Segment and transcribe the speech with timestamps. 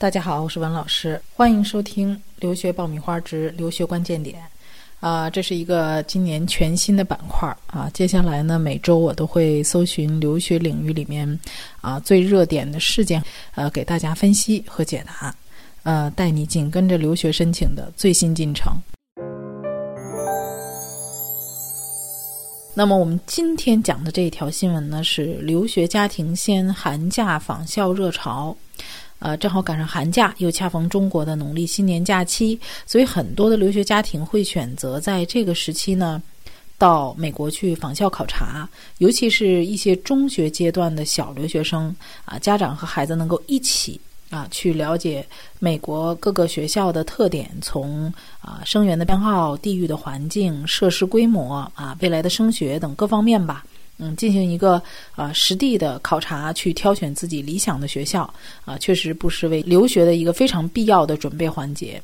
[0.00, 4.34] 大家好，我是文老师，欢迎收听《留学爆米花之留学关键点》。
[5.06, 7.90] 啊，这是一个今年全新的板块啊。
[7.92, 11.38] 接下来呢，每周我都会搜寻留学领域里面
[11.82, 13.22] 啊最热点的事件，
[13.54, 15.36] 呃，给大家分析和解答，
[15.82, 18.72] 呃，带你紧跟着留学申请的最新进程。
[22.72, 28.56] 那么我们今天讲的这一条新闻呢，是留学家庭先寒假访校热潮。
[29.20, 36.20] 呃，正好赶上寒假，又恰逢中国的农历新年假期，所以很多的留学家庭会选择在这个时期呢，
[36.78, 38.68] 到美国去访校考察。
[38.98, 41.94] 尤其是一些中学阶段的小留学生
[42.24, 45.26] 啊，家长和孩子能够一起啊去了解
[45.58, 48.10] 美国各个学校的特点，从
[48.40, 53.64] 啊生源的偏好、地域的环境、设施规模啊、未来的升学等各方面吧。
[54.00, 54.82] 嗯，进行一个
[55.14, 58.32] 啊实地的考察，去挑选自己理想的学校
[58.64, 62.02] 啊，确实不失为留学的一个非常必要的准备环节。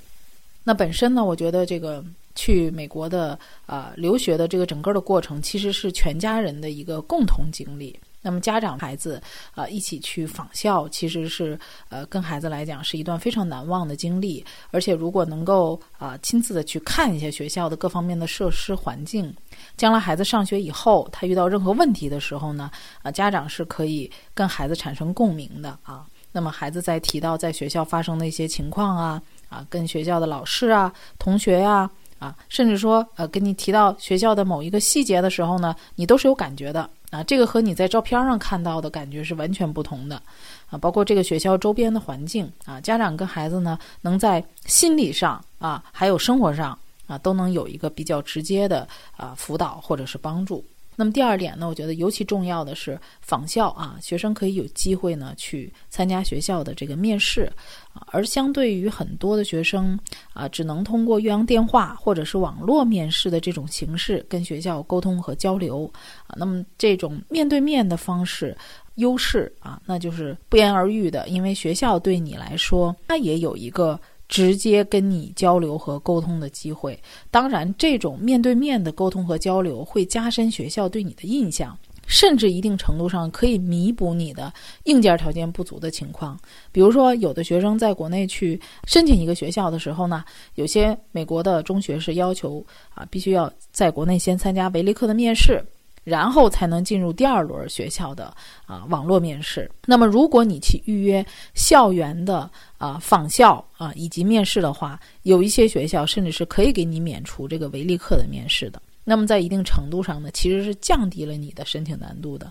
[0.62, 2.04] 那本身呢，我觉得这个
[2.34, 7.98] 去美国的啊留学的这个整个的过程，其实是全家人的一个共同经历。
[8.26, 9.22] 那么家长孩子
[9.54, 11.56] 啊一起去访校，其实是
[11.90, 14.44] 呃跟孩子来讲是一段非常难忘的经历。
[14.72, 19.32] 而且如果能够啊亲自的去看一下学校的各方面的设施环境，
[19.76, 22.68] 将来孩子上学以后，他遇到任何问题的时候呢，
[23.02, 26.04] 啊家长是可以跟孩子产生共鸣的啊。
[26.32, 36.88] 那么孩子在提到在学校发生的一些情况啊啊，跟学校的老师啊、同学呀，啊甚至说呃跟你提到学校的某一个细节的时候呢，你都是有感觉的。
[37.10, 40.20] 啊，这个和你在照片上看到的感觉是完全不同的，
[40.68, 48.86] 啊，包括这个学校周边的环境啊，家长跟孩子呢，能在心理上啊，还有生活上啊，都能有一个比较直接的
[49.16, 50.62] 啊辅导或者是帮助。
[50.96, 57.52] 那么第二点呢，我觉得尤其重要的是访校啊，学生可以有机会呢去参加学校的这个面试
[57.92, 59.98] 啊，而相对于很多的学生
[60.32, 65.88] 啊，只能通过岳阳电话或者是网络面试的这种形式跟学校沟通和交流
[66.26, 68.56] 啊，那么这种面对面的方式
[68.94, 74.00] 优势啊，那就是不言而喻的，因为学校对你来说，它也有一个。
[74.28, 76.98] 直接跟你交流和沟通的机会，
[77.30, 84.52] 当然，这种面对面的沟通和交流会加深学校对你的印象，甚至一定程度上可以弥补你的
[84.84, 86.38] 硬件条件不足的情况。
[86.72, 90.24] 比如说，有的学生在国内去申请一个学校的时候呢，
[90.56, 95.64] 有些美国的中学是要求啊，必须要在国内先参加维利克的面试。
[96.06, 98.32] 然后才能进入第二轮学校的
[98.64, 99.68] 啊网络面试。
[99.86, 108.80] 那么，如果你去预约校园的啊访校啊以及面试的话，有一些学校甚至是可以给你免除这个维利课的面试的。
[109.02, 112.46] 那么，在一定程度上呢，其实是降低了你的申请难度的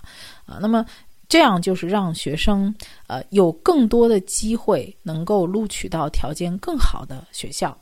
[0.46, 0.58] 啊。
[0.60, 0.86] 那么，
[1.30, 2.76] 这样就是让学生
[3.08, 7.78] 呃有更多的机会能够录取到条件更好的学校。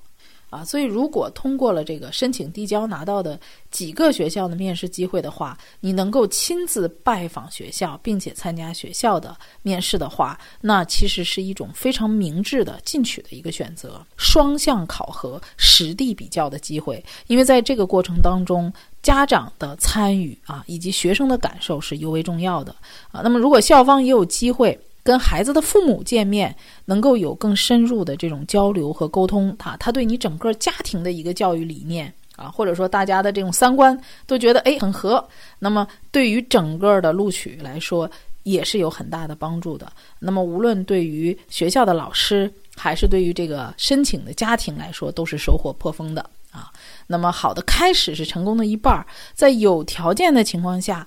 [0.54, 3.40] 啊，所以如果通过了这个申请递交拿到的
[3.72, 17.04] 几个学校的面试机会的话，你能够亲自拜访学校，并且参加学校的面试的话，那其实是一种非常明智的进取的一个选择，双向考核、实地比较的机会。
[17.26, 18.72] 因为在这个过程当中，
[19.02, 22.76] 家长的参与啊，以及学生的感受是尤为重要的
[23.12, 23.22] 啊。
[23.24, 24.80] 那么，如果校方也有机会。
[25.04, 26.56] 跟孩子的父母见面，
[26.86, 35.28] 能够有更深入的这种交流和沟通，啊，他对你整个家庭的一个教育理念啊，或者说大家的这种三观都觉得哎很合，
[35.60, 38.10] 那么对于整个的录取来说
[38.44, 39.92] 也是有很大的帮助的。
[40.20, 46.72] 那么无论对于学校的老师，还是对于这个申请的家庭来说，都是收获颇丰的啊。
[47.08, 51.06] 那么好的开始是成功的一半，在有条件的情况下。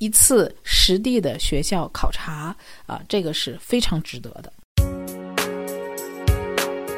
[0.00, 2.56] 一次实地的学校考察
[2.86, 4.50] 啊，这个是非常值得的。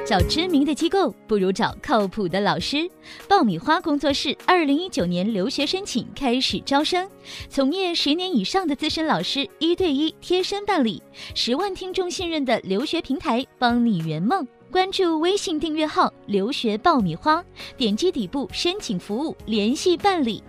[0.06, 2.88] 找知名的机构不如找靠谱的老师。
[3.28, 7.08] 爆米花工作室二零一九年留学申请开始招生，
[7.48, 11.02] 从业十年以上的资深老师一对一贴身办理，
[11.34, 14.46] 十万听众信任的留学平台，帮你圆梦。
[14.70, 17.44] 关注微信订阅号“留学爆米花”，
[17.76, 20.40] 点击底部申请服务联系办理。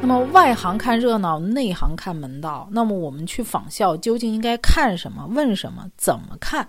[0.00, 2.68] 那么外行看热闹，内行看门道。
[2.70, 6.68] 那么我们去访校究竟应该看什么、问什么、怎么看，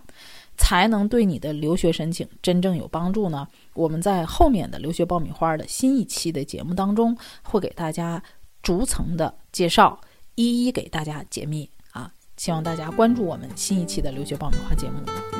[0.58, 3.48] 才能对你的留学申请真正有帮助呢？
[3.76, 8.22] 我们在后面的留学爆米花的新一期的节目当中，会给大家
[8.64, 10.00] 逐层的介绍，
[10.34, 12.12] 一一给大家解密啊！
[12.38, 15.37] 希望大家关注我们新一期的留学爆米花节目。